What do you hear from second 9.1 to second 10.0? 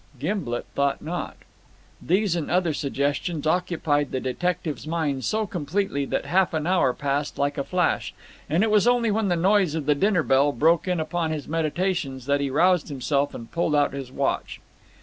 when the noise of the